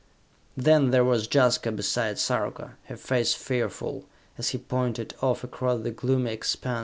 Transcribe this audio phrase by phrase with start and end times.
[0.57, 5.91] Then there was Jaska beside Sarka, her face fearful, as he pointed off across the
[5.91, 6.77] gloomy expanse of the Moon.